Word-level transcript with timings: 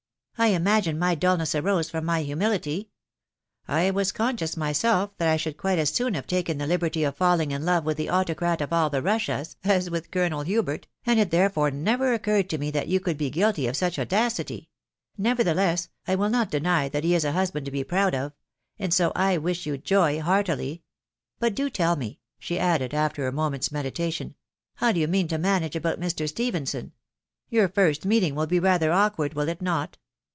I 0.41 0.47
imagine 0.47 0.97
my 0.97 1.13
dulness 1.13 1.53
arose 1.53 1.91
from 1.91 2.03
my 2.05 2.23
humility; 2.23 2.89
I 3.67 3.91
was 3.91 4.11
conscious 4.11 4.57
myself 4.57 5.15
that 5.17 5.27
I 5.27 5.37
should 5.37 5.55
quite 5.55 5.77
as 5.77 5.91
soon 5.91 6.15
have 6.15 6.25
taken 6.25 6.57
the 6.57 6.65
liberty 6.65 7.03
of 7.03 7.15
falling 7.15 7.51
in 7.51 7.63
love 7.63 7.85
with 7.85 7.97
the 7.97 8.09
autocrat 8.09 8.59
of 8.59 8.73
all 8.73 8.89
the 8.89 9.03
Russias 9.03 9.55
as 9.63 9.91
with 9.91 10.09
Colonel 10.09 10.41
Hubert, 10.41 10.87
and 11.05 11.19
it 11.19 11.29
therefore 11.29 11.69
never 11.69 12.11
occurred 12.11 12.49
to 12.49 12.57
me 12.57 12.71
that 12.71 12.87
you 12.87 12.99
could 12.99 13.19
be 13.19 13.29
guilty 13.29 13.67
of 13.67 13.77
such 13.77 13.99
audacity; 13.99 14.67
nevertheless, 15.15 15.89
I 16.07 16.15
will 16.15 16.29
not 16.31 16.49
deny 16.49 16.89
that 16.89 17.03
"he 17.03 17.13
is 17.13 17.23
a 17.23 17.33
husband 17.33 17.65
to 17.67 17.71
be 17.71 17.83
proud 17.83 18.15
of... 18.15 18.33
and 18.79 18.91
so 18.91 19.11
I 19.15 19.37
wish 19.37 19.67
yon 19.67 19.83
joy 19.83 20.21
heartily 20.21 20.81
But 21.37 21.53
do 21.53 21.69
tell 21.69 21.95
me," 21.95 22.19
she 22.39 22.57
added 22.57 22.95
after 22.95 23.27
a 23.27 23.31
moment's 23.31 23.71
meditation, 23.71 24.33
"how 24.77 24.87
you 24.89 25.07
mean 25.07 25.27
to 25.27 25.37
manage 25.37 25.75
about 25.75 25.99
Mr. 25.99 26.27
Stephenson?•.. 26.27 26.85
Your 27.49 27.67
first 27.69 28.07
meeting 28.07 28.33
will 28.33 28.47
be 28.47 28.59
rather 28.59 28.91
awkward, 28.91 29.35
will 29.35 29.47
it 29.47 29.61
not 29.61 29.99